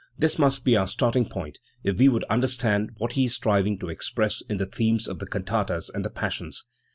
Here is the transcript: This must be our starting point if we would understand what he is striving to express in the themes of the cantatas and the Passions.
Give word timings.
This 0.17 0.39
must 0.39 0.63
be 0.63 0.75
our 0.75 0.87
starting 0.87 1.29
point 1.29 1.59
if 1.83 1.99
we 1.99 2.09
would 2.09 2.23
understand 2.23 2.89
what 2.97 3.11
he 3.11 3.25
is 3.25 3.35
striving 3.35 3.77
to 3.77 3.89
express 3.89 4.41
in 4.49 4.57
the 4.57 4.65
themes 4.65 5.07
of 5.07 5.19
the 5.19 5.27
cantatas 5.27 5.91
and 5.93 6.03
the 6.03 6.09
Passions. 6.09 6.65